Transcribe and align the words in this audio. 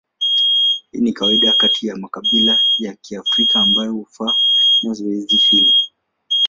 Hii 0.91 1.01
ni 1.01 1.13
kawaida 1.13 1.53
kati 1.53 1.87
ya 1.87 1.95
makabila 1.97 2.59
ya 2.77 2.93
Kiafrika 2.93 3.59
ambayo 3.59 3.93
hufanya 3.93 4.93
zoezi 4.93 5.37
hili. 5.37 5.75